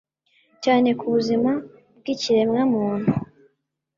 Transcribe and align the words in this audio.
cyane 0.63 0.89
ku 0.99 1.05
buzima 1.13 1.51
bw'ikiremwamuntu. 1.99 3.11